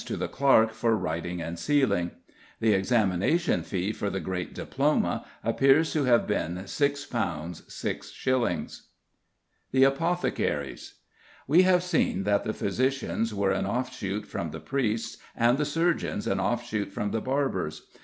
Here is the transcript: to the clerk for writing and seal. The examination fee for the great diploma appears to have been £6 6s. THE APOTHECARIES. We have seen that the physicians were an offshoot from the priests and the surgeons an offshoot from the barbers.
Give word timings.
to 0.03 0.17
the 0.17 0.27
clerk 0.27 0.71
for 0.73 0.97
writing 0.97 1.43
and 1.43 1.59
seal. 1.59 2.09
The 2.59 2.73
examination 2.73 3.61
fee 3.61 3.91
for 3.91 4.09
the 4.09 4.19
great 4.19 4.55
diploma 4.55 5.27
appears 5.43 5.93
to 5.93 6.05
have 6.05 6.25
been 6.25 6.55
£6 6.55 7.05
6s. 7.67 8.81
THE 9.71 9.83
APOTHECARIES. 9.83 10.95
We 11.45 11.61
have 11.61 11.83
seen 11.83 12.23
that 12.23 12.43
the 12.43 12.53
physicians 12.53 13.31
were 13.35 13.51
an 13.51 13.67
offshoot 13.67 14.25
from 14.25 14.49
the 14.49 14.59
priests 14.59 15.19
and 15.35 15.59
the 15.59 15.65
surgeons 15.65 16.25
an 16.25 16.39
offshoot 16.39 16.91
from 16.91 17.11
the 17.11 17.21
barbers. 17.21 17.83